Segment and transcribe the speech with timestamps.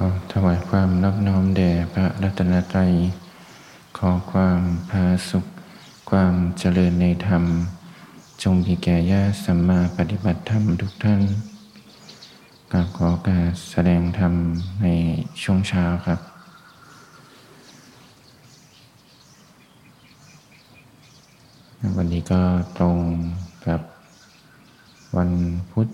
[0.00, 2.92] ขอถวายความนอบน้อมแด่พระรัตนตรัย
[3.98, 5.44] ขอความพาสุข
[6.10, 7.44] ความเจริญในธรรม
[8.42, 11.22] จงมีแก่ญาติสัมมาปฏิบัติธรรมทุกท่าน
[12.72, 14.34] กราบขอการแสดงธรรม
[14.82, 14.86] ใน
[15.42, 16.20] ช่วงเช้าครับ
[21.96, 22.42] วันนี้ก็
[22.78, 22.98] ตรง
[23.66, 23.80] กับ
[25.16, 25.30] วัน
[25.70, 25.88] พุธ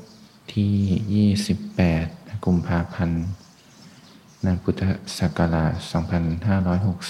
[0.53, 3.23] ที่ 28 กุมภาพันธ์
[4.47, 4.83] ในพุทธ
[5.19, 5.73] ศักราช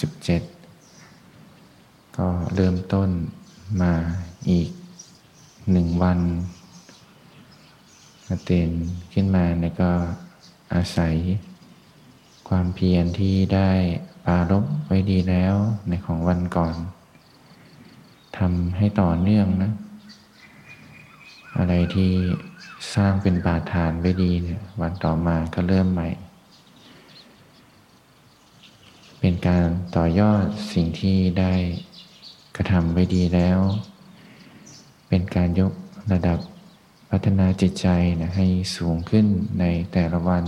[0.01, 3.11] 2567 ก็เริ่มต้น
[3.83, 3.95] มา
[4.51, 4.71] อีก
[5.73, 6.19] หนึ่งวัน
[8.45, 8.71] เตือน
[9.13, 9.91] ขึ้นมาแล้วก็
[10.75, 11.15] อาศัย
[12.49, 13.71] ความเพียรที่ได้
[14.25, 15.55] ปารบไว้ดีแล้ว
[15.89, 16.75] ในของวันก่อน
[18.39, 19.73] ทำให้ต่อเนื่องนะ
[21.59, 22.11] อะไรที่
[22.95, 26.11] สร้างเป็นบาฐานไว้ดีเนี่ยวันต่อมาก็เริ่มใหม่
[29.25, 31.55] เป็นการต่อยอดสิ่งที่ได้
[32.56, 33.59] กระทำไว้ดีแล้ว
[35.09, 35.73] เป็นการยก
[36.12, 36.39] ระดับ
[37.11, 37.89] พัฒนาจิตใจ
[38.20, 39.27] นะให้สูงขึ้น
[39.61, 40.45] ในแต่ละวัน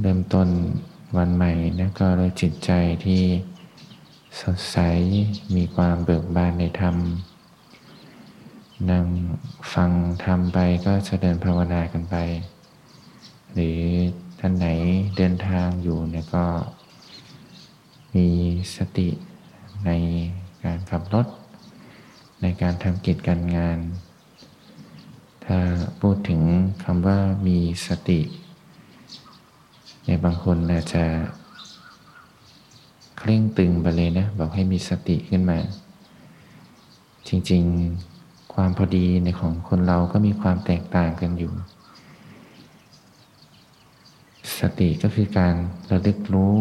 [0.00, 0.48] เริ่มต้น
[1.16, 2.70] วันใหม่นะก็เลยจิตใจ
[3.04, 3.22] ที่
[4.40, 4.78] สดใส
[5.56, 6.96] มีความเบิกบานในธรรม
[8.90, 9.06] นั่ง
[9.74, 9.90] ฟัง
[10.24, 12.16] ธรรมไปก็จะเดินภาวนากันไป
[13.54, 13.80] หรือ
[14.38, 14.66] ท่านไหน
[15.16, 16.44] เดินทางอยู่เนี่ยก็
[18.14, 18.28] มี
[18.76, 19.08] สติ
[19.86, 19.90] ใน
[20.64, 21.26] การขับรถ
[22.42, 23.78] ในการทำกิจการงาน
[25.44, 25.58] ถ้า
[26.00, 26.40] พูดถึง
[26.84, 28.20] คำว่ามีสติ
[30.06, 31.04] ในบางคนอาจจะ
[33.18, 35.58] เคร่งตึงไปเลยนะ บอกให้มีสติขึ้นมา
[37.28, 38.15] จริง ๆ
[38.56, 41.52] ความพอดีในของคนเราก็มีความแตกต่างกันอยู่
[44.58, 45.54] สติก็คือการ
[45.90, 46.56] ระลึกรู้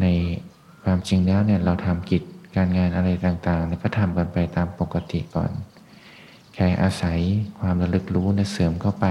[0.00, 0.06] ใน
[0.84, 2.22] ความจริงแล้วเนี่ยเราทำกิจ
[2.56, 5.50] การงานอะไรต่างๆเนี่ยก็ทำกันไปตามปกติก่อน
[6.54, 7.18] แค่อาศัย
[7.60, 9.06] ความระลึกรู้เนี่ยเสริมเข้าไป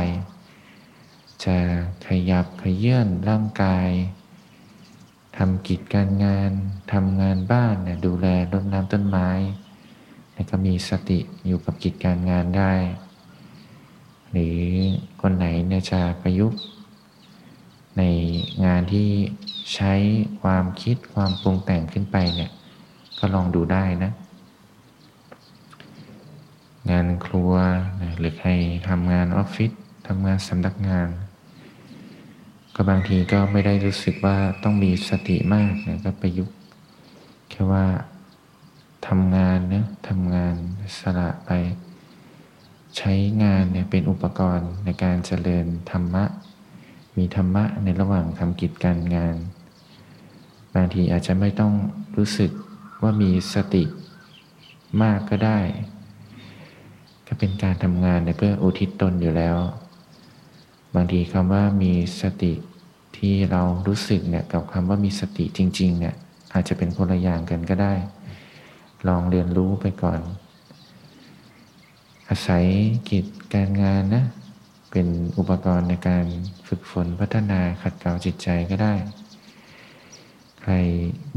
[1.45, 1.57] จะ
[2.07, 3.89] ขยับขยื่นร่างกาย
[5.37, 6.51] ทำกิจการงาน
[6.93, 9.29] ทำงานบ้านเนี่ยดูแลรดน้ำต้นไม้
[10.37, 12.73] แล้วก็มีสติอยู่กับกิจการงานได้
[14.31, 14.59] หรือ
[15.21, 16.59] คนไหนเนี่ยจะประยุกต์
[17.97, 18.03] ใน
[18.65, 19.09] งานที่
[19.73, 19.93] ใช้
[20.41, 22.51] ความคิดความปรุงแต่งขึ้นไปเนี่ย
[23.19, 24.11] ก็ลองดูได้นะ
[26.91, 27.53] งานครัว
[28.17, 28.49] หรือใคร
[28.89, 29.71] ทำงานออฟฟิศ
[30.07, 31.09] ทำงานสำนักงาน
[32.75, 36.55] ก็บางทีก็ไม่ได้รู้สึกว่าต้องมีสติมากนะก็ประยุกต์
[37.49, 37.85] แค่ว่า
[39.07, 40.55] ทำงานนะทำงาน
[40.99, 41.51] สละไป
[42.97, 43.13] ใช้
[43.43, 46.25] งานเนี่ยเป็นอุปกรณ์ในการเจริญธรรมะ
[47.17, 49.35] มีธรรมะในระหว่างทำกิจการงาน
[50.75, 51.73] บางทีอาจจะไม่ต้อง
[52.17, 52.51] รู้สึก
[53.01, 53.83] ว่ามีสติ
[55.01, 55.59] มากก็ได้
[57.27, 59.57] ก็เป็นการทำงานในเพื่ออุทิศตนอยู่แล้ว
[60.95, 62.53] บางทีคำว่ามีสติ
[63.17, 66.15] ที่เรารู้สึกเนี่ยกับคำว่ามีสติจริง ๆ เนี่ย
[66.53, 67.93] อาจจะเป็นคนละอย่างกันก็ได้
[69.07, 70.19] ลองเรียนรู้ไปก่อน
[72.29, 72.65] อาศัย
[73.09, 74.25] กิจการงานนะ
[74.91, 76.25] เป็นอุปกรณ์ในการ
[76.67, 78.93] ฝึกฝนพัฒนาขัดเกลาจิตใจก็ได้
[80.61, 80.73] ใคร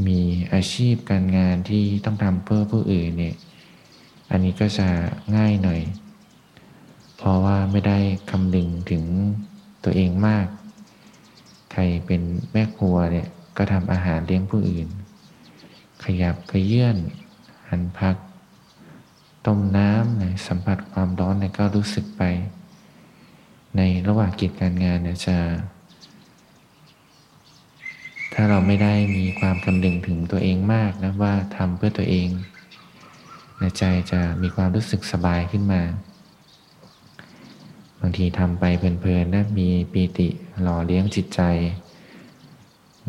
[0.07, 0.19] มี
[0.53, 3.35] อาชีพการงานที่ต้องทำเพื่อผู้อื่นเนี่ย
[4.31, 4.87] อันนี้ก็จะ
[5.35, 5.81] ง่ายหน่อย
[7.17, 7.99] เพราะว่าไม่ได้
[8.31, 9.03] คำนึงถึง
[9.83, 10.47] ตัวเองมาก
[11.71, 14.87] ใครเป็นแม่ครัวเนี่ยก็ทำอาหารเลี้ยงผู้อื่น
[16.03, 16.97] ขยับขยื่น
[17.71, 18.15] หันพัก
[19.45, 22.23] ต้มน้ำนะสัมผัสความร้อนเนี่ยก็รู้สึกไป
[23.77, 25.37] ในระหว่างกิจการงานเนี่ยจะ
[28.33, 32.29] ถ้าเราไม่ได้มีความคำนึงถึงตัวเองมากนะว่าทำเพื่อตัวเอง
[33.57, 35.81] ในใจจะมีความรู้สึกสบายขึ้นมา
[37.99, 40.27] บางทีทำไปเพลินๆนะมีปีติ
[40.61, 41.41] หล่อเลี้ยงจิตใจ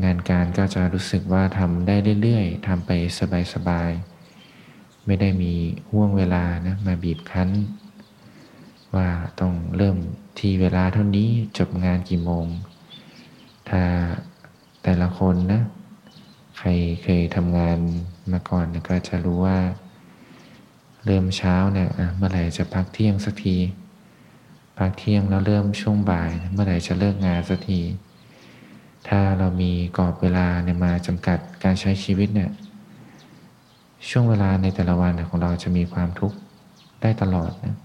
[0.04, 2.90] งานการก็จะรู้สึกว่าทำได้เรื่อยๆทำไป
[3.54, 4.11] สบายๆ
[5.06, 5.52] ไม่ได้มี
[5.90, 7.48] ห่วงเวลานะมาบีบคั้น
[8.94, 9.08] ว่า
[9.40, 9.96] ต้องเริ่ม
[10.38, 11.28] ทีเวลาเท่านี้
[11.58, 12.46] จบงานกี่โมง
[13.68, 13.82] ถ้า
[14.82, 15.62] แต่ละคนนะ
[16.58, 16.68] ใคร
[17.02, 17.78] เคยทำงาน
[18.32, 19.58] มาก่อนก็จะรู้ว่า
[21.04, 23.56] เริ่มเช้าเนี่ยเมื่อไหร่จะพักเที่ยงสักที
[24.78, 27.80] พักเที่ยงแล้วเริ่มช่วงบ่าย เมื่อไหร่จะเลิกงานสักที
[29.08, 32.50] ถ้าเรามีกรอบเวลาเนี่ยมาจำกัดการใช้ชีวิตเนี่ย
[34.14, 36.36] ช่วงเวลาในแต่ละวันของเราจะมีความทุกข์
[37.02, 37.76] ได้ตลอดนะ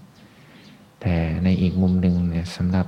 [1.00, 2.86] แต่ในอีกมุมหนึ่งเนี่ยสำหรับ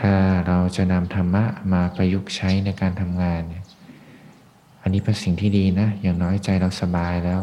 [0.00, 0.14] ถ้า
[0.46, 3.64] เราจะนำธรรมะมาประยุกต์ใช้ในการทำงานเนี่ย
[4.82, 7.40] อันนี้เป็นสิ่งที่ดีนะ อย่างน้อยใจเราสบายแล้ว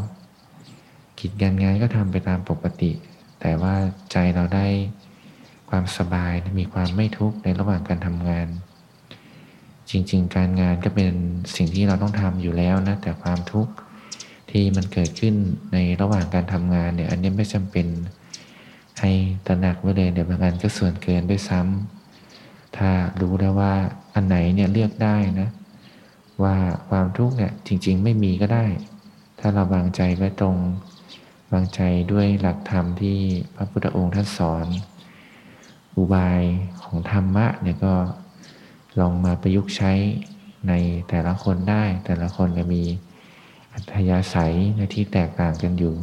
[1.19, 2.91] กิจการงานก็ทำไปตามปกติ
[3.41, 3.75] แต่ว่า
[4.11, 4.67] ใจเราได้
[5.69, 8.47] ความสบายมีความไม่ทุกข์ในระหว่างการทำงาน
[9.89, 11.13] จริง ๆ การงานก็เป็น
[11.55, 13.73] สิ่งที่เราต้องทำอยู่แล้วนะแต่ความทุกข์
[14.51, 15.35] ที่มันเกิดขึ้น
[15.73, 17.87] ในระหว่างการทำงานเนี่ยอันนี้ไม่จำเป็น
[18.99, 19.11] ให้
[19.47, 22.89] ตระหนักไว้เลยเดี๋ยวบางอันก็ส่วนเกินด้วยซ้ำถ้า
[23.21, 23.73] รู้แล้วว่า
[24.13, 25.49] อันไหนเนี่ยเลือกได้นะ
[26.43, 26.55] ว่า
[26.89, 28.65] ความทุกข์เนี่ยจริง ๆ ไม่มีก็ได้
[29.39, 30.57] ถ้าเราวางใจไว้ตรง
[31.53, 31.81] วางใจ
[32.11, 33.17] ด้วยหลักธรรมที่
[33.55, 34.65] พระพุทธองค์ท่านสอน
[35.95, 36.41] อุบาย
[36.83, 37.93] ของธรรมะเนี่ยก็
[38.99, 39.91] ลองมาประยุกต์ใช้
[40.67, 40.73] ใน
[41.09, 42.83] แต่ละคนได้แต่ละคนก็มี
[43.73, 45.95] อัธยาศัยในที่แตกต่างกันอยู่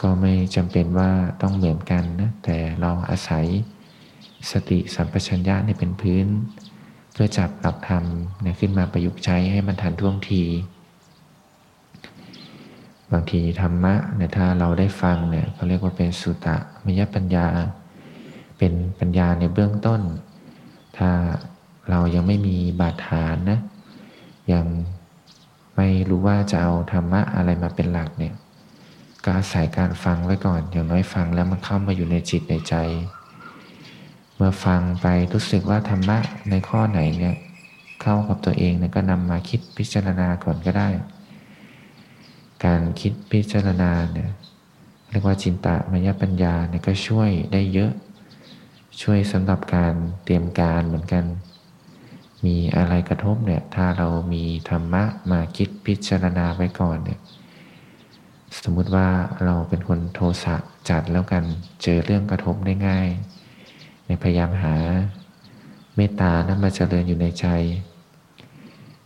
[0.00, 1.10] ก็ไม่จำเป็นว่า
[1.42, 3.46] ต้องเหมือนกันนะแต่เราอาศัย
[4.50, 6.26] สติสัมปชัญญะในเป็นพื้น
[7.12, 8.04] เพื่อจับหลักธรรม
[8.42, 10.42] เนี่ยขึ้นมาประยุกต์ใช้ให้มันทันท่วงที
[13.12, 17.46] บางทีธรรมะเนี่ยถ้าเราได้ฟังเนี่ยเขาเรียกว่าเป็นสุตะมยปัญญา
[18.58, 20.00] เป็นปัญญาในเบื้องต้น
[20.98, 21.10] ถ้า
[21.90, 23.60] เรายังไม่มีบาดฐานนะ
[24.52, 24.66] ยัง
[25.82, 28.34] ไม่รู้ว่าจะเอาธรรมะอะไรมาเป็นหลักเนี่ย
[29.24, 32.74] ก็อาศัยการฟังไว้ก่อน อย่างน้อยฟังแล้วมันเข้ามาอยู่ในจิตในใจ
[34.36, 36.18] เมื่อฟังไปรู้สึกว่าธรรมะ
[36.50, 37.36] ในข้อไหนเนี่ย
[38.02, 40.88] เข้ากับตัวเองเนี่ยก็นำมาคิดพิจารณาก่อนก็ได้
[42.64, 44.30] การคิดพิจารณาเนี่ย
[45.10, 47.92] เรียกว่าจินตมยปัญญาเนี่ยก็ช่วยได้เยอะ
[49.02, 49.94] ช่วยสำหรับการ
[50.24, 51.24] เตรียมการเหมือนกัน
[52.44, 57.20] มีอะไรกระทบเนี่ยถ้าเรามีธรรมะมาคิดพิจารณาไว้ก่อนเนี่ย
[58.62, 59.08] สมมุติว่า
[59.44, 60.56] เราเป็นคนโทสะ
[60.88, 61.44] จัดแล้วกัน
[61.82, 63.08] เจอเรื่องกระทบได้ง่าย
[64.06, 64.76] ในพยายามหา
[65.96, 67.46] เมตตานั้นมาเจริญอยู่ในใจ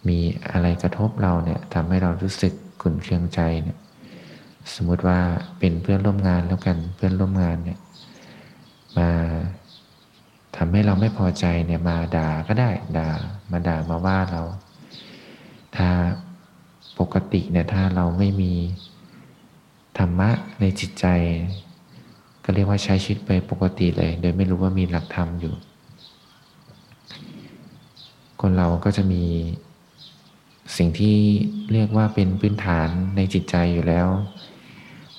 [0.09, 0.19] มี
[0.51, 2.53] อะไรกระทบเราเนี่ยทำให้เรารู้สึก
[2.83, 3.79] ขุนเคืองใจเนี่ย
[4.75, 5.19] สมมุติว่า
[5.59, 7.79] เป็นเพื่อนร่วมงานแล้วกันเพื่อนร่วมงานเนี่ย
[8.99, 9.11] มา
[10.57, 13.11] ทำให้เราไม่พอใจเนี่ยมาด่าก็ได้ด่า
[13.51, 14.43] มาด่ามาว่าเรา
[15.77, 15.89] ถ้า
[16.99, 18.53] ปกติเนี่ยถ้าเราไม่มี
[19.99, 20.31] ธรรมะ
[20.61, 21.07] ในจิตใจ
[22.45, 25.55] ก็เรียกว่าใช้ชีวิตไปปกติเลย โดยไม่รู้ว่ามีหลักธรรมอยู่
[28.41, 29.25] คนเราก็จะมี
[30.77, 31.17] สิ่งที่
[31.73, 34.09] เรียกว่าเป็นพื้นฐานในจิตใจอยู่แล้ว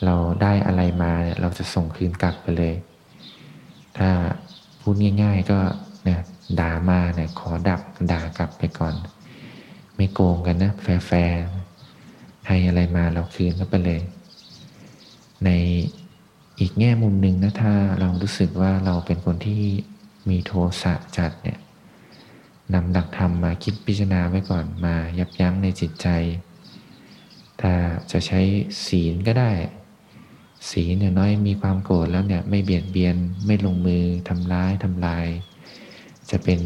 [0.05, 1.11] เราได้อะไรมา
[1.41, 2.73] เราจะส่งคืนกลับไปเลย
[3.97, 4.09] ถ้า
[4.87, 5.59] พูดง่าย ๆ ก็
[6.03, 6.21] เนี่ย
[6.59, 8.93] ด่ามาเนี่ยขอดับด่ากลับไปก่อน
[9.95, 10.71] ไม่โกงกันนะ
[11.07, 11.43] แฟร์
[12.47, 14.01] ให้อะไรมาเราคืนก็ไปเลย
[15.45, 15.49] ใน
[16.59, 19.63] อีกแง่มุมหนึ่งนะถ้าเรารู้สึกว่าเราเป็นคนที่
[20.29, 20.51] มีโท
[20.81, 21.59] สะจัดเนี่ย
[22.73, 26.07] นำหลักธรรมมาคิดพิจารณาไว้ก่อนมายับยั้งในจิตใจ
[27.61, 27.73] ถ้า
[28.11, 28.39] จะใช้
[28.85, 29.51] ศีลก็ได้
[30.71, 33.15] สีเนี่ยน้อยมีความโกรธแล้วเนี่ยไม่เบียดเบียน
[33.45, 35.25] ไม่ลงมือทำร้ายทำลาย
[36.31, 36.59] จะเป็น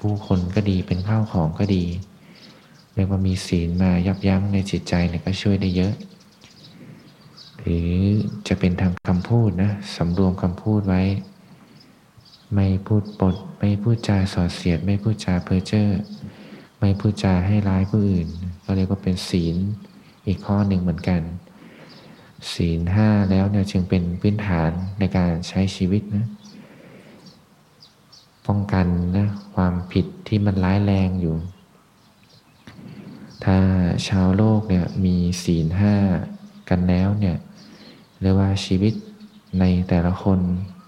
[0.00, 1.84] ผู้คนก็ดีเป็นข้าวของก็ดี
[2.94, 5.94] เรียกว่ามีศีลมายับยั้งในจิตใจเนี่ยก็ช่วยได้เยอะ
[7.60, 7.90] หรือ
[8.48, 11.02] จะเป็นทางคำพูดนะสำรวมคำพูดไว้
[12.54, 15.88] ไม่พูดปด ไม่พูดจาส่อเสียด ไม่พูดจาเพ้อเจ้อ
[16.80, 18.28] ไม่พูดจาให้ร้ายผู้อื่น
[18.64, 19.56] ก็เรียกว่าเป็นศีล
[20.26, 21.20] อีกข้อหนึ่งเหมือนกัน
[22.52, 26.26] ศีลห้าแล้วเนี่ยจึงเป็นพื้นฐานในการใช้ชีวิตนะ
[28.46, 31.36] ป้องกันนะความผิดที่มันร้ายแรงอยู่
[33.44, 33.58] ถ้า
[34.08, 35.94] ชาวโลกเนี่ยมีศีลห้า
[36.68, 37.36] กันแล้วเนี่ย
[38.20, 38.94] เรียกว่าชีวิต
[39.60, 40.40] ในแต่ละคน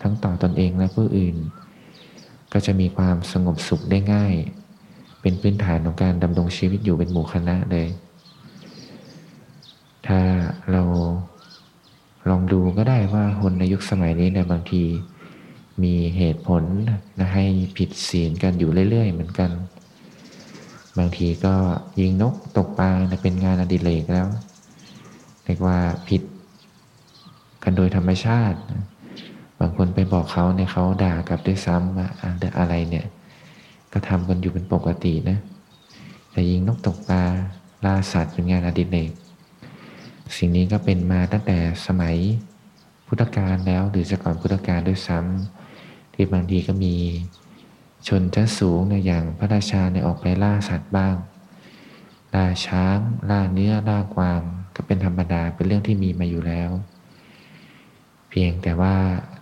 [0.02, 1.36] ทั้งต่อตอนเองและผู้อื่น
[2.52, 4.34] ก็จะมีความสงบสุขได้ง่าย
[5.20, 7.88] เป็นพื้นฐานของการดำรงชีวิตอยู่เป็นหมู่คณะเลย
[10.06, 10.20] ถ้า
[10.72, 10.82] เรา
[12.28, 14.82] ลองดูก็ได้ว่าคนในยุคสมัยนี้เนี่ยบางที
[15.82, 17.44] มีเหตุผลนะให้
[17.76, 19.50] ผิดศีลกันอยู่เรื่อยๆ เหมือนกัน
[20.98, 21.54] บางทีก็
[22.00, 22.90] ยิงนกตกปลา
[23.22, 24.26] เป็นงานอดิเรกแล้ว
[25.44, 26.22] เรียกว่าผิด
[27.62, 28.58] กันโดยธรรมชาติ
[29.60, 32.06] บางคนไปบอกเขาเนี่ยเขาด่ากลับด้วยซ้ำว่า
[32.58, 33.06] อะไรเนี่ย
[33.92, 35.38] ก็ทำกันอยู่เป็นปกตินะ
[36.32, 37.22] แต่ยิงนกตกปลา
[37.84, 39.10] ล่าสัตว์เป็นงานอดิเรก
[40.36, 42.16] สิ่งนี้ก็เป็นมาตั้งแต่สมัย
[43.06, 46.94] พุทธกาลแล้วหรือจะก่อนพุทธกาลด้วยซ้ำที่บางทีก็มี
[48.08, 51.16] ชนชั้นสูงเนี่ยอย่างพระราชาเนี่ยออกไปล่าสัตว์บ้าง
[52.34, 52.98] ล่าช้าง
[53.30, 54.42] ล่าเนื้อ ล่ากวาง
[54.76, 56.70] ก็เป็นธรรมดาเป็นเรื่องที่มีมาอยู่แล้ว
[58.28, 58.94] เพียงแต่ว่า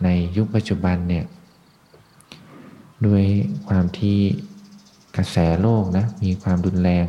[0.04, 1.24] ในยุคปัจจุบันเนี่ย
[3.06, 3.24] ด้วย
[3.68, 4.18] ความที่
[5.16, 7.06] กระแสโลกนะมีความรุนแรง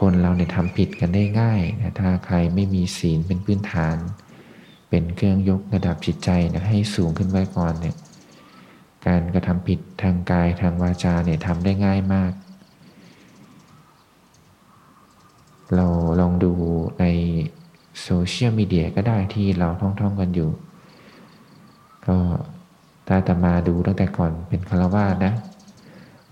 [0.00, 3.96] คนเราเนี่ยทำผิดกันได้ง่ายนะถ้าใครไม่มีศีลเป็นพื้นฐาน
[4.88, 7.96] เป็นเครื่องยกระดับจิตใจนะให้สูงขึ้นไว้ก่อนเนี่ย
[9.06, 12.32] การกระทำผิดทางกายทางวาจาเนี่ยทำได้ง่ายมาก
[15.76, 15.86] เรา
[16.20, 16.52] ลองดู
[17.00, 17.04] ใน
[18.02, 20.50] โซเชียลมีเดียก็ได้ที่เราท่อง ๆ กันอยู่
[22.06, 22.16] ก็
[23.08, 25.34] ถ้าจะมาดูตั้งแต่ก่อนเป็นคารวาสนะ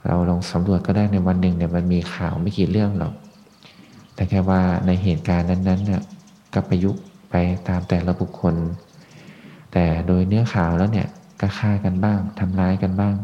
[0.07, 3.15] เราลองสำรวจก็ได้ในวันหนึ่งเนี่ยมันมีข่าวไม่กี่เรื่องหรอก
[4.19, 6.03] แต่แค่ว่าในเหตุการณ์นั้นๆเนี่ย
[6.55, 7.35] ก็ประยุกต์ไป
[7.69, 8.55] ตามแต่ละบุคคล
[9.73, 11.09] แต่โดยเนื้อข่าวแล้วเนี่ย
[11.41, 13.15] ก็ฆ่ากันบ้างทำร้ายกันบ้าง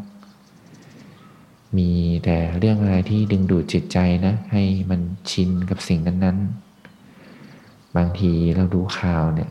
[1.77, 1.91] มี
[2.25, 6.39] แต่เรื่องอะไรที่ดึงดูดจิตใจนะ ให้มันชินกับสิ่งนั้น
[7.17, 9.51] ๆ บางทีเราดูข่าวเนี่ย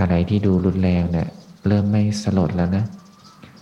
[0.00, 1.28] อะไรที่ดูรุนแรงเนี่ย
[1.66, 2.84] เริ่มไม่สลดแล้วนะ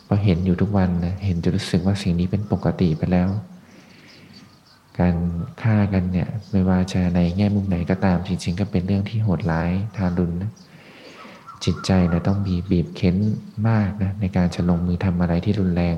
[0.06, 3.28] พอเห็นอยู่ทุกวันนะเห็นจะรู้สึกว่าสิ่งนี้เป็นปกติไปแล้ว
[5.00, 5.14] การ
[5.62, 10.50] ฆ่ากันเนี่ยไม่ว่าจะในแง่มุมไหนก็ตามจริง ๆ ก็เป็นเรื่องที่โหดร้ายทารุณนะ
[11.64, 13.16] จิตใจนะต้องมีบีบเค้น
[13.69, 15.97] มากนะในการจะลงมือทำอะไรที่รุนแรง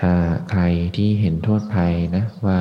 [0.00, 0.12] ถ้า
[0.50, 0.62] ใคร
[0.96, 2.60] ที่เห็นโทษภัยนะว่า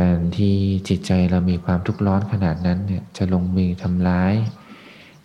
[0.00, 0.54] การที่
[0.88, 4.34] จิตใจเรามีความทุกข์ร้อนขนาดนั้นเนี่ยจะลงมือทำร้าย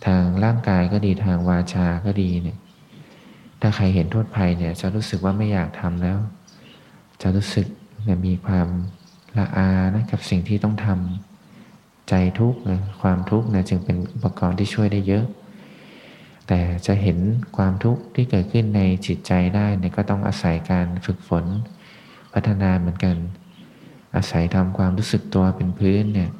[0.06, 2.58] ทางร่างกายก็ดีทางวาจาก็ดีเนี่ย
[3.60, 6.18] ถ้าใครเห็นโทษภัยเนี่ยจะรู้สึกว่าไม่อยากทำแล้ว
[7.22, 7.66] จะรู้สึก
[8.26, 8.68] มีความ
[9.38, 15.24] ละอานะกับสิ่งที่ต้องทำใจทุกข์นะความทุกข์นะจึงเป็นอุปกรณ์ที่ช่วยได้เยอะ
[16.48, 17.18] แต่จะเห็น
[17.56, 21.44] ความทุกข์ที่เกิดขึ้นในจิตใจได้เนี่ยก็ต้องอาศัยการฝึกฝน
[22.32, 23.16] พัฒนาเหมือนกัน
[24.16, 26.30] อาศัยทำความรู้สึกตัวเป็นพื้นเนี่ย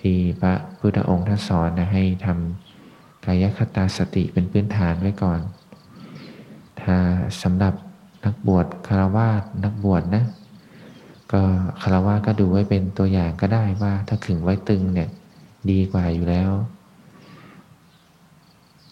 [0.00, 5.40] ที่พระพุทธองค์ท่านสอนนะให้ทำกายคตาสติเป็นพื้นฐานไว้ก่อน
[6.82, 6.96] ถ้า
[7.42, 7.74] สำหรับ
[8.24, 10.24] นักบวชคารวาสนักบวชนะ
[11.32, 11.42] ก็
[11.82, 15.08] คารวะก็ดูไว้เป็นตัวอย่างก็ได้ว่า ถ้าขึงไว้ตึงเนี่ย
[15.70, 16.50] ดีกว่าอยู่แล้ว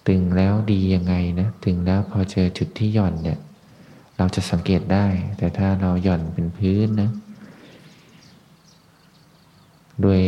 [0.09, 3.39] ตึงแล้วดียังไงนะตึงแล้วพอเจอจุดที่หย่อนเนี่ย
[4.17, 5.07] เราจะสังเกตได้
[5.39, 7.11] แต่ถ้าเราหย่อนเป็นพื้นนะ
[10.05, 10.23] ด้วย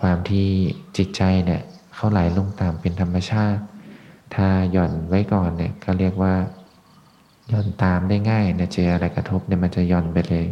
[0.00, 0.48] ความที่
[0.96, 1.62] จิตใจเนี่ย
[1.94, 3.62] เขาไหลลงตามเป็นธรรมชาติ
[4.34, 6.34] ถ้าหย่อนไว้ก่อนเนี่ยก็เรียกว่า
[7.52, 10.46] ย่อนตามได้ง่ายนะเจออะไรกระทบเนี่ยมันจะย่อนไปเลย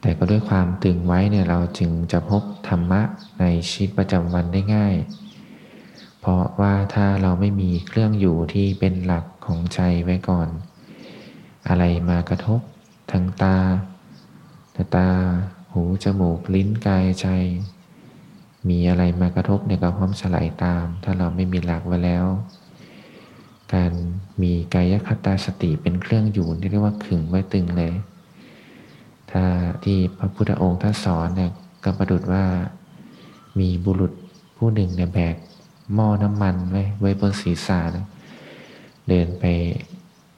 [0.00, 3.02] แต่ก็ด้วยความตึงไว้เนี่ยเราจึงจะพบธรรมะ
[3.40, 4.94] ในชีวิตประจำวันได้ง่าย
[6.20, 10.48] เพราะว่าถ้าเราไม่มีเครื่องอยู่ที่เป็นหลักของใจไว้ก่อน
[11.68, 12.60] อะไรมากระทบ
[13.12, 13.56] ทางตา
[14.96, 15.08] ตา
[15.72, 17.28] หู จมูก ลิ้น กาย ใจ
[18.68, 22.26] มีอะไรมากระทบเนี่ยก็พร้อมสลายตาม ถ้าเราไม่มีหลักไว้แล้ว
[23.74, 23.92] การ
[24.42, 27.94] มีกายคตาสติเป็นเครื่องอยู่ที่เรียกว่าขึงไว้ตึงเลย
[29.30, 29.44] ถ้า
[29.84, 31.50] ที่พระพุทธองค์ท่านสอนเนี่ย
[31.84, 32.44] ก็ประดุดว่า
[33.58, 34.12] มีบุรุษ
[34.56, 35.36] ผู้หนึ่งเนี่ยแบก
[35.94, 38.06] หม้อน้ำมันไว้ไว้บนศีรษะนะ
[39.08, 39.44] เดินไป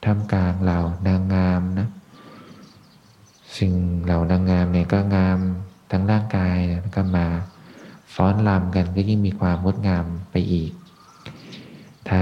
[0.05, 1.87] ทำกลางเหล่านางงามนะ
[3.57, 3.71] สิ่ง
[4.03, 5.39] เหล่านางงามเนี่ยก็งาม
[5.91, 7.25] ทั้งร่างกายนะก็มา
[8.13, 10.71] ฟ้อนรำกันก็ยิ่งมีความงดงามไปอีก
[12.09, 12.21] ถ้า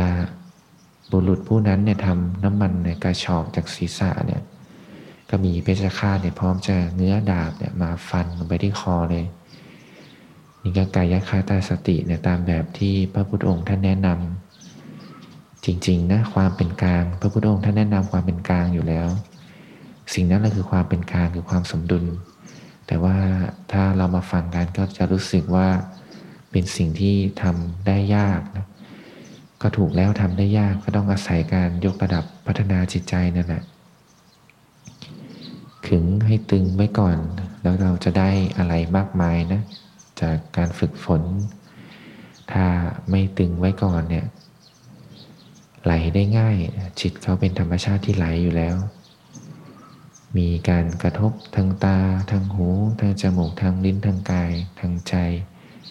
[1.14, 4.42] บุรุษผู้นั้นเนี่ยทำน้ำมันเนี่ยกระชอกจากศีรษะเนี่ย
[5.30, 9.26] ก็มีเพชฌฆาตเนี่ยพร้อมจะเงื้อดาบเนี่ยมาฟันลงไปที่คอเลย
[10.64, 19.08] นี่ก็กายคาตาสติเนี่ยตามแบบที่พระพุทธองค์ท่านแนะนำจริงๆนะความเป็นกลางพระพุทธองค์ท่านแนะนำความเป็นกลางอยู่แล้ว
[20.14, 22.06] สิ่งนั้นแหละคือความเป็นกลางคือความสมดุล
[22.88, 23.18] แต่ว่า
[23.72, 25.68] ถ้าเรามาฟังกันก็จะรู้สึกว่า
[26.52, 28.66] เป็นสิ่งที่ทำได้ยากนะ
[29.62, 33.64] ก็ถูกแล้วทำได้ยากก็ต้องอาศัยการยกระดับพัฒนาจิตใจนั่นแหละ
[35.88, 37.18] ขึงให้ตึงไว้ก่อน
[37.62, 39.62] แล้วเราจะได้อะไรมากมายนะ
[40.22, 41.22] จากการฝึกฝน
[42.52, 42.66] ถ้า
[43.10, 44.26] ไม่ตึงไว้ก่อนเนี่ย
[45.84, 46.56] ไหลได้ง่าย
[47.02, 48.76] จิตเขาเป็นธรรมชาติที่ไหลอยู่แล้ว
[50.38, 51.98] มีการกระทบทางตา
[52.32, 52.70] ทางหู
[53.00, 55.16] ทางจมูก ทางลิ้นทางกาย ทางใจ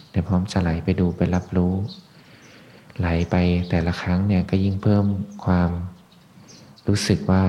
[0.09, 1.73] เดี๋ยวพร้อมจะไหลไปดูไปรับรู้
[2.99, 3.35] ไหลไป
[3.69, 5.05] แต่ละครั้งเนี่ยก็ยิ่งเพิ่ม
[5.45, 5.71] ความ
[6.87, 7.43] รู้สึกว่า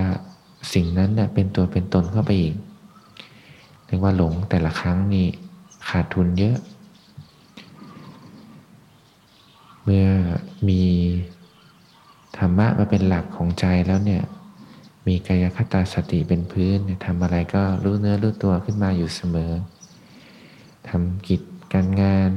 [0.74, 2.54] สิ่งนั้นเนี่ยเป็นตัวเป็นตนเข้าไปอีก
[3.86, 5.26] เรียกว่าหลงแต่ละครั้งนี่
[5.88, 6.58] ขาดทุนเยอะ
[9.84, 10.06] เมื่อ
[10.68, 10.82] มี
[12.36, 14.22] ธรรมะมาเป็นหลักของใจแล้วเนี่ย
[15.06, 19.52] มีกายคตาสติเป็นพื้นทำอะไรก็รู้เนื้อรู้ตัวขึ้นมาอยู่เสมอ
[20.88, 22.32] ทำกิจการงาน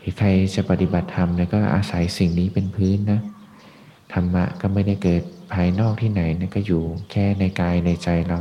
[0.00, 3.20] หรือใครจะปฏิบัติธรรมเนี่ยก็อาศัยสิ่งนี้เป็นพื้นนะ
[4.12, 8.40] ธรรมะก็ไม่ได้เกิดภายนอกที่ไหนนะก็อยู่แค่ในกายในใจเรา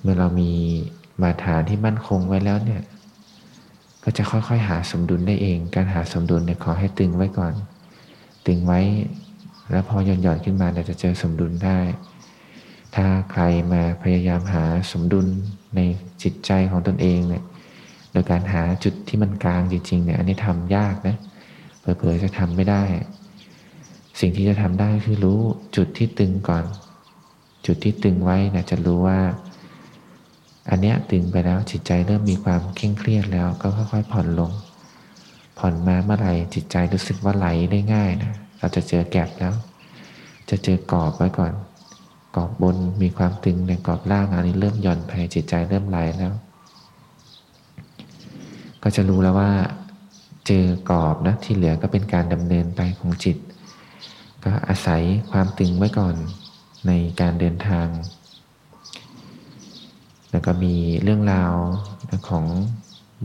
[0.00, 0.52] เมื่อเรามี
[1.22, 2.82] มาฐานที่มั่นคงไว้แล้วเนี่ย
[4.04, 7.54] ก็จะค่อยๆ หาสมดุลได้เอง การหาสมดุลเนี่ยขอให้ตึงไว้ก่อน
[8.46, 8.80] ตึงไว้
[9.70, 11.78] แล้วพอหย่อนหย่อนขึ้นมาเราจะเจอสมดุลได้
[12.94, 15.26] ถ้าใครมาพยายามหาสมดุล
[15.76, 15.80] ใน
[16.22, 17.44] จิตใจของตนเองเนี่ย
[18.16, 21.16] ดยการหาจุดที่มันกลางจริงๆเนี่ยอันนี้ทำยากนะ
[21.80, 22.82] เผลอๆจะทำไม่ได้
[24.20, 25.40] สิ่งที่จะทำได้คือรู้
[25.76, 26.64] จุดที่ตึงก่อน
[27.66, 29.20] จุดที่ตึงไว้นะจะรู้ว่า
[30.70, 34.52] อันเนี้ยตึงไปแล้วจิตใจเริ่มมีความเคร่งเครียดแล้วก็ค่อยๆผ่อนลง
[35.58, 39.54] ผ่อนมาเมื่อไหร่จิตใจรู้สึกว่าไหลได้ง่ายนะเราจะเจอแกลบแล้ว
[40.50, 41.52] จะเจอกรอบไว้ก่อน
[42.36, 46.32] กรอบบนมีความตึงในกรอบล่างอันนี้เริ่มหย่อนไปจิตใจเริ่มไหลแล้ว
[48.88, 49.52] ก็จะรู้แล้วว่า
[50.46, 53.36] เจอกรอบนะที่เหลือก็เป็นการดำเนินไปของจิต
[54.44, 56.16] ก็อาศัยความตึงไว้ก่อน
[56.86, 57.88] ในการเดินทาง
[60.30, 61.52] แล้วก็มีเรื่องราว
[62.28, 62.44] ของ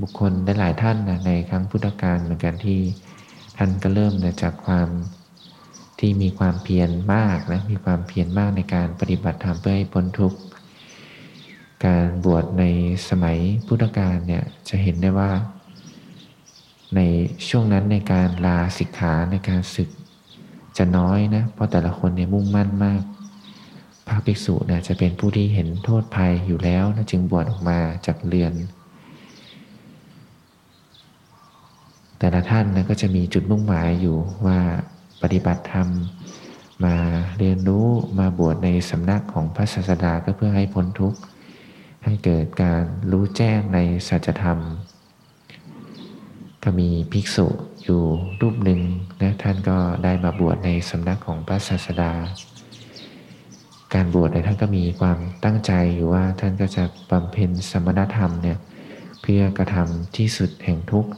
[0.01, 2.79] บุคคลหลายท่านนะในครั้งพุทธกาลเหมือนกันที่
[3.57, 4.13] ท่านก็เริ่ม
[4.43, 4.87] จากความ
[5.99, 10.39] ที่มีความเพียรมากนะมีความเพียรมากในการปฏิบัติธรรมเพื่อให้พ้นทุกข์
[11.85, 12.63] การบวชใน
[13.09, 15.31] สมัยพุทธกาลเนี่ยจะเห็นได้ว่า
[16.95, 16.99] ใน
[17.49, 19.89] ช่วงนั้นในการลาสิกขาในการศึก
[20.77, 23.01] จะน้อยนะ เพราะแต่ละคนเนี่ยมุ่งมั่นมาก
[24.07, 28.53] พระภิกษุเนี่ยจะเป็นผู้ที่เห็นโทษภัยอยู่แล้วนะจึงบวชออกมาจากเรือน
[32.19, 34.59] แต่ละท่านนะก็จะมีจุดมุ่งหมายอยู่ว่า
[35.21, 35.87] ปฏิบัติธรรม
[36.85, 36.95] มา
[37.37, 37.87] เรียนรู้
[38.19, 41.19] มาบวชในสำนักของพระศาสดาก็เพื่อให้พ้นทุกข์
[42.03, 44.59] ให้เกิดการรู้แจ้งในสัจธรรม
[46.63, 47.47] ก็มีภิกษุ
[47.83, 48.01] อยู่
[48.41, 48.81] รูปหนึ่ง
[49.21, 52.13] นะท่านก็ได้มาบวชในสำนักของพระศาสดา
[53.93, 58.57] การบวชในท่านก็มีความตั้งใจอยู่ว่าท่านก็จะบำเพ็ญสมณธรรมเนี่ย
[59.21, 61.11] เพื่อกระทำที่สุดแห่งทุกข์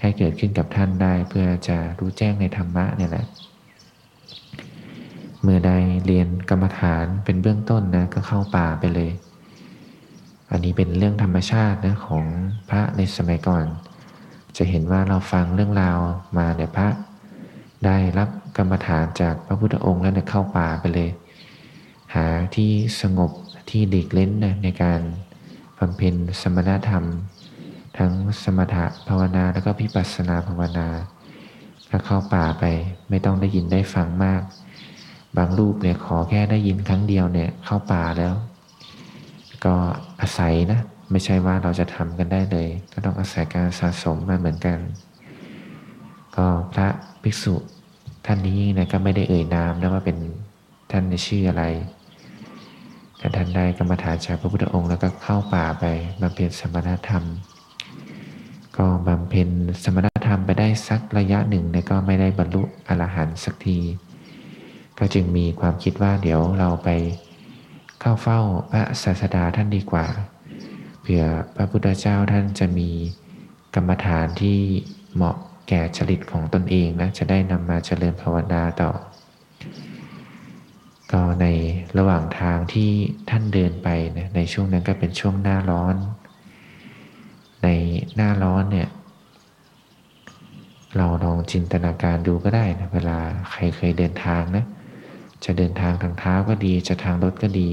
[0.00, 3.26] ให้เกิดขึ้นกับท่านได้เพื่อจะรู้แจ้งในธรรมะเนี่ยแหละ
[5.42, 5.72] เมื่อใด
[6.06, 9.10] เรียนกรรมฐานเป็นเบื้องต้นนะก็เข้าป่าไปเลย
[10.50, 12.24] อันนี้เป็นเรื่องธรรมชาตินะของ
[12.70, 13.64] พระในสมัยก่อน
[14.56, 15.98] จะเห็นว่าเราฟังเรื่องราว
[16.38, 16.88] มาเนี่ยพระ
[17.84, 21.10] ได้รับกรรมฐานจากพระพุทธองค์แล้วเนี่ยเข้าป่าไปเลย
[22.14, 23.30] หาที่สงบ
[23.70, 25.00] ที่ดีกเล่นนะในการ
[25.78, 27.04] บำเพ็ญสมณธรรม
[27.98, 30.88] ทั้งสมถะภาวนาแล้วก็พิปัสสนาภาวนา
[31.90, 32.64] ถ้าเข้าป่าไป
[33.08, 34.42] ไม่ต้องได้ยินได้ฟังมาก
[35.36, 38.34] บางรูปเนี่ยขอแค่ได้ยินครั้งเดียวเนี่ยเข้าป่าแล้ว
[39.64, 39.76] ก็
[40.20, 44.78] อาศัยนะ ไม่ใช่ว่าเราจะทำกันได้เลย ก็ต้องอาศัยการสะสมมาเหมือนกัน
[46.36, 46.88] ก็พระ
[47.22, 47.54] ภิกษุ
[48.26, 50.18] ท่านนี้นะก็ไม่ได้เอ่ยนามนะว่าเป็น
[50.90, 51.64] ท่านในชื่ออะไร
[53.18, 55.84] แต่ท่านได้กรรมฐานจากพระพุทธองค์แล้วก็เข้าป่าไป
[56.20, 57.24] บำเพ็ญสมณธรรม
[58.76, 59.48] ก็บำเพ็ญ
[59.84, 63.78] สมณธรรมไปได้สักระยะหนึ่งเนี่ยก็ไม่ได้บรรลุอรหันต์สักที
[64.98, 66.88] ก็จึงมีความคิดว่าเดี๋ยวเราไป
[68.00, 70.06] เข้าเฝ้าพระศาสดาท่านดีกว่า
[71.00, 71.24] เผื่อ
[71.56, 72.90] พระพุทธเจ้าท่านจะมี
[73.74, 74.58] กรรมฐานที่
[75.14, 75.36] เหมาะ
[75.68, 78.90] แก่จริตของตนเองนะจะได้นำมาเจริญภาวนาต่อ
[81.12, 81.46] ก็ใน
[81.98, 82.90] ระหว่างทางที่
[83.30, 85.96] ท่านเดินไปนะในช่วงนั้นก็เป็นช่วงหน้าร้อน
[87.62, 87.68] ใน
[88.16, 88.88] หน้าร้อนเนี่ย
[90.96, 93.18] เราลองจินตนาการดูก็ได้นะเวลา
[93.50, 94.64] ใครเคยเดินทางนะ
[95.50, 97.68] จะเดินทางทางเท้าก็ดี จะทางรถก็ดี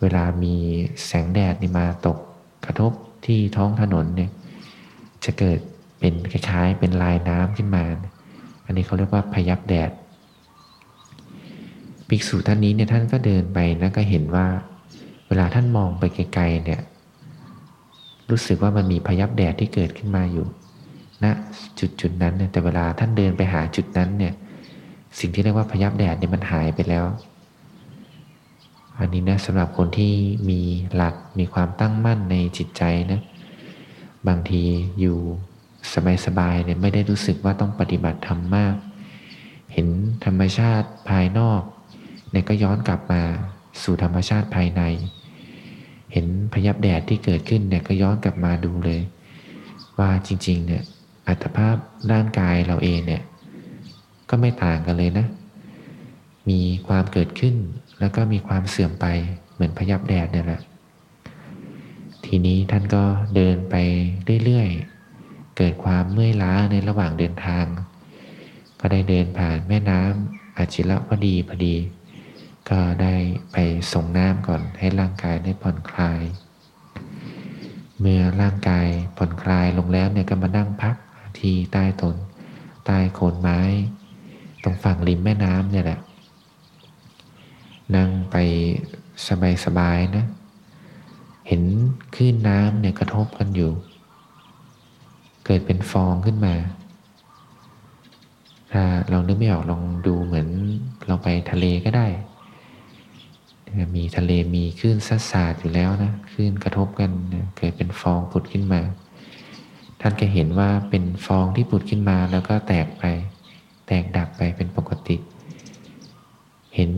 [0.00, 0.54] เวลามี
[1.06, 2.18] แสงแดดนี่มาตก
[2.66, 2.92] กระทบ
[3.26, 4.30] ที่ท้องถนนเนี่ย
[5.24, 5.58] จะเกิด
[5.98, 7.84] เป็นคล้ายๆเป็นลายน้ำขึ้นมา
[8.64, 9.90] อันนี้เขาเรียกว่าพยับแดด
[12.08, 14.46] ภิกษุท่านนี้เนี่ยท่านก็เดินไปแล้วก็เห็นว่า
[15.28, 16.80] เวลาท่านมองไปไกลๆเนี่ย
[18.30, 20.46] รู้สึกว่ามันมีพยับแดดที่เกิดขึ้นมาอยู่
[21.24, 21.32] ณนะ
[21.78, 24.34] จุดจุดนั้นเนี่ยแต่เวลาท่านเดินไปหาจุดนั้นเนี่ย
[25.18, 27.04] สิ่งที่เรียกว่าพยับแดดเนี่ยมันหายไปแล้ว
[28.98, 30.14] อันนี้นะสำหรับคนที่
[30.50, 30.60] มี
[30.94, 33.20] หลักมีความตั้งมั่นในจิตใจนะ
[34.28, 34.62] บางที
[35.00, 35.18] อยู่
[36.26, 38.74] สบายๆเนี่ยไม่ได้รู้สึกว่าต้องปฏิบัติธรรมมาก
[39.72, 39.88] เห็น
[40.24, 41.62] ธรรมชาติภายนอก
[42.30, 43.22] เนี่ยก็ย้อนกลับมา
[43.82, 44.82] สู่ธรรมชาติภายใน
[46.12, 49.00] เห็นพยับแดดที่เกิดขึ้นเนี่ยก็ย้อนกลับมาดูเลย
[49.98, 50.82] ว่าจริงๆเนี่ย
[51.28, 51.76] อัตภาพ
[52.12, 53.22] ร่างกายเราเองเนี่ย
[54.30, 55.26] ก็ไม่ต่างกันเลยนะ
[56.50, 57.54] มีความเกิดขึ้น
[58.00, 59.06] แล้วก็มีความเสื่อมไป
[59.52, 60.60] เหมือนพยับแดดเนี่ยแหละ
[62.24, 63.04] ทีนี้ท่านก็
[63.36, 63.74] เดินไป
[64.44, 67.64] เรื่อยๆ เกิดความเมื่อยล้าในระหว่างเดินทาง
[68.80, 71.76] ก็ได้เดินผ่านแม่น้ำอาจิระพอดีพอดี
[72.70, 73.14] ก็ได้
[73.52, 73.56] ไป
[73.92, 76.22] ส่งน้ำก่อนให้ร่างกายได้ผ่อนคลาย
[78.00, 80.96] เมื่อร่างกายผ่อนคลายลงแล้วเนี่ยก็มานั่งพัก
[81.38, 82.16] ที่ใต้ต้น
[82.86, 83.60] ใต้โคนไม้
[84.62, 86.00] ตรงฝั่งริมแม่น้ำเนี่ยแหละ
[87.94, 88.36] นั่งไป
[89.64, 90.26] สบายๆนะ
[91.48, 91.62] เห็น
[92.14, 93.70] คลื่นน้ำเนี่ยกระทบกันอยู่
[95.44, 96.54] เกิดเป็นฟองขึ้นมา
[98.72, 100.48] ถ้าเรานึกไม่ออกลองดูเหมือน
[101.06, 102.06] เราไปทะเลก็ได้
[103.96, 107.10] มีทะเลมีคลื่นซัดสาดอยู่แล้วนะคลื่นกระทบกัน
[107.56, 108.80] เกิดเป็นฟองผุดขึ้นมา
[110.00, 113.04] ท่านก็เห็นว่าเป็นฟองที่ผุดขึ้นมาแล้วก็แตกไป
[113.90, 115.16] แตกดับไปเป็นปกติ
[116.74, 116.90] เห็น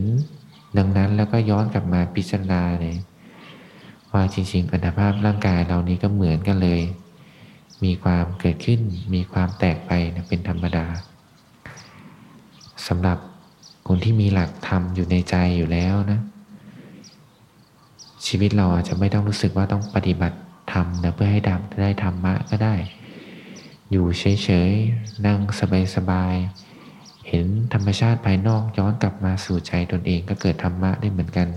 [0.77, 2.95] ดังนั้นแล้วก็ย้อนกลับมาพิจารณาเลย
[4.11, 6.81] ว่าจริง ๆ อัตภาพร่างกายเรานี้ก็เหมือนกันเลย
[7.83, 8.79] มีความเกิดขึ้น
[9.13, 10.85] มีความแตกไปนะเป็นธรรมดา
[12.87, 13.17] สำหรับ
[13.87, 16.19] คนที่มีหลักธรรมอยู่ในใจอยู่แล้วนะ
[18.25, 20.37] ชีวิตเราอาจจะไม่ต้องรู้สึกว่าต้องปฏิบัติ
[20.71, 22.75] ธรรมนะเพื่อให้ดำได้ธรรมะก็ได้
[23.91, 25.39] อยู่เฉยๆ นั่ง
[25.95, 26.62] สบายๆ
[27.33, 31.47] ห็นธรรมชาติภายนอกย้อนกลับมาสู่ใจตนเองก็เกิดธรรมะได้เหมือนกัน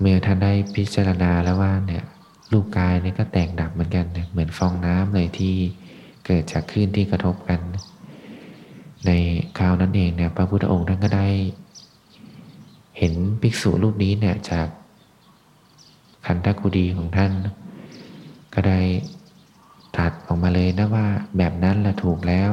[0.00, 2.04] เมื่อท่านได้พิจารณาแล้วว่าเนี่ย
[2.52, 5.54] รูปกายนี่ก็แตกดับเหมือนกันเหมือนฟองน้ำเลยที่
[6.26, 7.60] เกิดจากคลื่นที่กระทบกัน
[9.06, 9.10] ใน
[9.58, 11.28] คราวนั้นเองเนี่ยพระพุทธองค์ท่านก็ได้
[12.98, 14.68] เห็นภิกษุรูปนี้เนี่ยจาก
[16.26, 17.32] ขันธกุดีของท่าน
[18.54, 18.80] ก็ได้
[19.96, 22.52] ตัดออกมาเลยนะว่าแบบนั้นละถูกแล้ว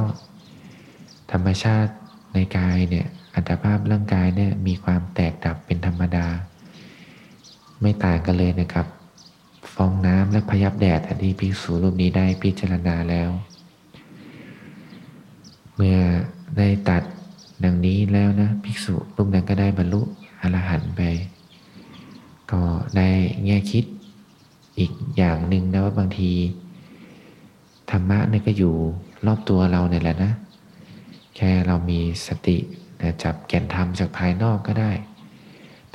[1.32, 1.94] ธรรมชาติ
[2.34, 6.28] ในกายเนี่ยอัตภาพร่างกายเนี่ยมีความแตกดับเป็นธรรมดา
[7.82, 8.88] ไม่ต่างกันเลยนะครับ
[9.74, 13.30] ฟองน้ำและพยับแดดที่ภิกษุรูปนี้ได้พิจารณาแล้ว
[15.76, 15.98] เมื่อ
[16.58, 17.04] ได้ตัด
[17.64, 20.02] ดังนี้แล้วนะภิกษุรูปนั้นก็ได้บรรลุ
[20.42, 21.02] อรหันต์ไป
[22.52, 22.62] ก็
[22.98, 23.10] ได้
[23.46, 23.86] แง่คิด
[24.78, 26.32] อีกอย่างหนึ่งนะว่าบางที
[27.92, 28.74] ธรรมะเนี่ยก็อยู่
[29.26, 30.32] รอบตัวเราเนี่ยแหละนะ
[31.36, 32.58] แค่เรามีสติ
[33.02, 34.92] นะจับแก่นธรรมจากภายนอกก็ได้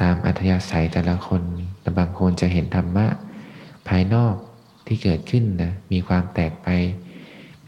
[0.01, 1.43] ตามอัธยาศัยแต่ละคน
[1.81, 3.07] แต่บางคนจะเห็นธรรมะ
[3.89, 4.35] ภายนอก
[4.87, 6.69] ที่เกิดขึ้นนะมีความแตกไป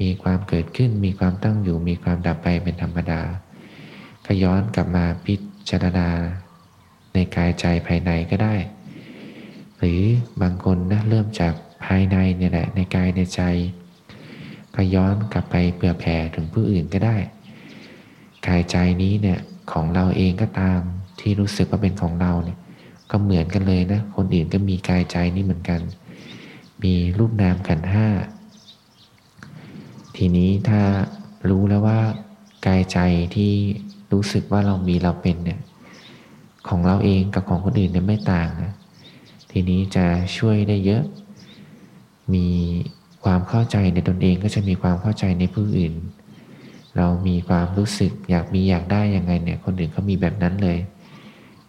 [0.00, 3.20] มีความเกิดขึ้น มีความตั้งอยู่ มีความดับไปเป็นธรรมดา
[4.26, 5.34] ก็ย้อนกลับมาพิ
[5.70, 6.08] จารณา
[7.12, 8.54] ในกายใจภายในก็ได้
[9.78, 10.00] หรือ
[10.42, 11.52] บางคนนะเริ่มจาก
[11.84, 13.42] ภายในเนี่ยแหละในกายในใจ
[14.76, 17.16] ก็ย้อนกลับไปเผื่อแผ่ถึงผู้อื่นก็ได้
[18.46, 19.38] กายใจนี้เนี่ย
[19.72, 20.80] ของเราเองก็ตาม
[21.20, 22.58] ที่รู้สึกว่าเป็นของเราเนี่ย
[23.10, 25.80] ก็เหมือนกันเลยนะ คนอื่นก็มีกายใจนี้เหมือนกัน
[26.82, 28.08] มีรูปนามขันห้า
[30.16, 30.82] ทีนี้ถ้า
[31.48, 32.00] รู้แล้วว่า
[32.66, 32.98] กายใจ
[33.34, 33.52] ที่
[34.12, 35.60] รู้สึกว่าเรามีเราเป็นเนี่ย
[36.68, 38.72] ของเราเองกับของคนอื่นเนี่ยไม่ต่างนะ
[39.50, 41.04] ทีนี้จะช่วยได้เยอะ
[42.34, 42.46] มี
[43.26, 45.94] ความเข้าใจในตนเองก็จะมีความเข้าใจในผู้อื่น
[46.96, 50.78] เรามีความรู้สึกอยากมีอยากได้ยังไงเนี่ยคนอื่นเขามีแบบนั้นเลย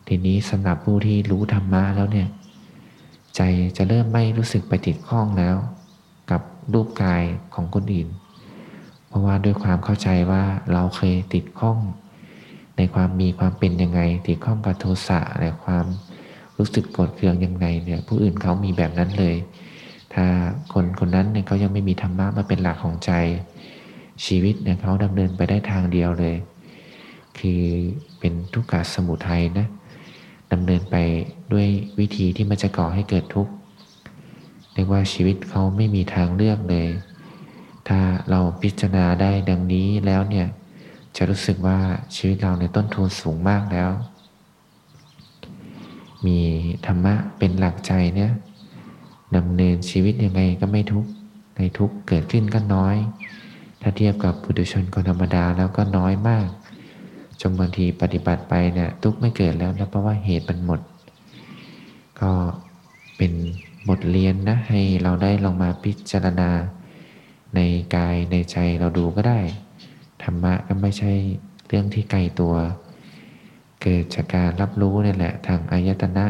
[0.07, 2.27] ทีนี้สำหรับผู้ที่รู้ธรรมะแล้วเนี่ย
[3.35, 3.41] ใจ
[3.77, 5.55] จะเริ่มไม่รู้สึกไปติดข้องแล้ว
[6.31, 6.41] กับ
[6.73, 8.07] รูปกายของคนอื่น
[9.07, 10.43] เพราะว่าด้วยความเข้าใจว่า
[10.73, 11.77] เราเคยติดข้อง
[12.77, 15.85] ในความมีความเป็นยังไง ติดข้องกับโทสะในความ
[16.57, 19.35] รู้สึกโกรธเคืองยังไงเนี่ยผู้อื่นเขามีแบบนั้นเลย
[20.19, 20.29] ถ้า
[20.73, 23.11] คนคนนั้นเนี่ยเขายังไม่มีธรรมะมาเป็นหลักของใจ
[24.25, 26.35] ชีวิตเนี่ยเขาดำเนินไปได้ทางเดียวเลย
[27.39, 27.61] คือ
[28.19, 29.67] เป็นทุกขสมุทัยนะ
[30.51, 30.95] ดำเนินไป
[31.53, 31.67] ด้วย
[31.99, 33.51] วิธีที่มันจะก่อให้เกิดทุกข์
[34.73, 36.87] เรียกว่าชีวิตเขาไม่มีทางเลือกเลย
[37.87, 37.99] ถ้า
[38.29, 40.47] เราพิจารณาได้ดังนี้แล้วเนี่ย
[41.15, 41.77] จะรู้สึกว่า
[42.15, 43.89] ชีวิตเราในต้นทุนสูงมากแล้ว
[46.25, 46.39] มี
[46.85, 48.31] ธรรมะเป็นหลักใจเนี่ย
[49.35, 51.09] ดำเนินชีวิตยังไงก็ไม่ทุกข์
[51.57, 52.95] ในทุกข์เกิดขึ้นก็น้อย
[53.81, 56.47] ถ้าเทียบกับปุถุชนคนธรรมดาแล้วก็น้อยมาก
[57.41, 60.81] จนบางทีปฏิบัติไปเนี่ยทุกข์ไม่เกิดแล้วนะเพราะว่าเหตุมันหมด
[62.21, 62.31] ก็
[63.17, 63.31] เป็น
[63.89, 66.49] บทเรียนนะให้เราได้ลองมาพิจารณา
[67.55, 67.59] ใน
[67.95, 69.39] กายในใจเราดูก็ได้
[70.23, 71.13] ธรรมะก็ไม่ใช่
[71.67, 72.55] เรื่องที่ไกลตัว
[73.81, 76.25] เกิดจากการรับรู้นี่แหละทางอายตนะ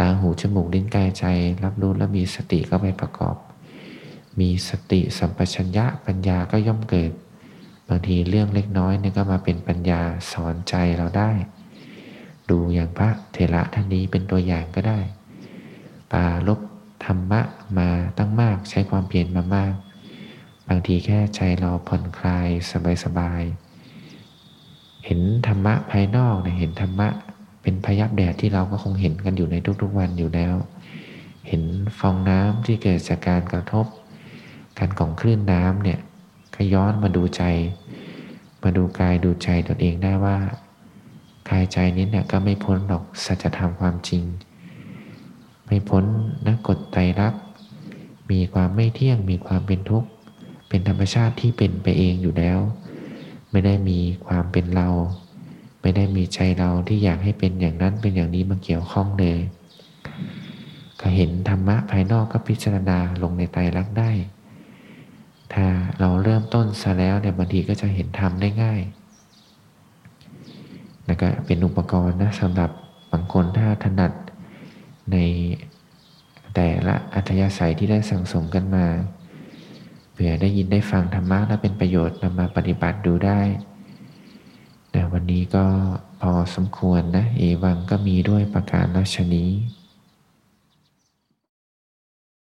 [0.00, 1.24] ตาหูจมูกลิ้นกายใจ
[1.64, 3.36] รับรู้และมีสติเข้าไปประกอบ
[4.40, 7.12] มีสติสัมปชัญญะปัญญาก็ย่อมเกิด
[7.88, 10.00] บางทีเรื่องเล็กน้อยเนี่ยก็มาเป็นปัญญา
[10.32, 11.30] สอนใจเราได้
[12.50, 14.98] ดูอย่างพระเทระท่านนี้เป็นตัวอย่างก็ได้
[16.12, 16.60] ปาลบ
[17.04, 17.40] ธรรมะ
[17.78, 19.74] มาตั้งมากใช้ความเพียรมามาก
[20.68, 22.48] บางทีแค่ใจเราผ่อนคลาย
[23.04, 27.08] สบายๆเห็นธรรมะภายนอกเนี่ยเห็นธรรมะ
[27.62, 30.54] เป็นพยับแดดที่เราก็คงเห็นกันอยู่ในทุกๆวันอยู่แล้ว
[31.48, 31.62] เห็น
[31.98, 33.86] ฟองน้ำที่เกิดจากการกระทบ
[34.78, 35.98] การของคลื่นน้ำเนี่ย
[36.54, 37.42] ก็ย้อนมาดูใจ
[38.62, 40.36] มาดูกายดูใจตนเองได้ว่า
[41.50, 44.24] กายใจนี้เนี่ยก็ไม่พ้นหรอกสัจธรรมความจริง
[45.66, 46.04] ไม่พ้น
[46.46, 47.42] นักกฎไตรลักษณ์
[48.30, 50.08] มีความไม่เที่ยงมีความเป็นทุกข์
[50.68, 52.58] เป็นธรรมชาติที่เป็นไปเองอยู่แล้ว
[53.50, 54.88] ไม่ได้มีความเป็นเรา
[55.80, 59.38] ไม่ได้มีใจเราที่อยากให้เป็นอย่างนั้นเป็นอย่างนี้มาเกี่ยวข้องเลย
[61.00, 64.10] ก็เห็นธรรมะภายนอกก็พิจารณาลงในไตรลักษณ์ได้
[65.52, 65.66] ถ้า
[66.00, 68.80] เราเริ่มต้นซะแล้วเนี่ยบางทีก็จะเห็นธรรมได้ง่าย
[71.06, 72.70] แล้วก็เป็นอุปกรณ์นะสำหรับ
[73.12, 74.12] บางคนถ้าถนัด
[75.12, 75.16] ใน
[76.54, 78.86] แต่ละอัธยาศัยที่ได้สั่งสมกันมา
[80.12, 83.40] เผื่อได้ยินได้ฟังธรรมะและเป็นประโยชน์นำมาปฏิบัติดูได้
[84.94, 85.64] นะวันนี้ก็
[86.20, 89.50] พอสมควรนะ เอวังก็มีด้วยประการราชนี้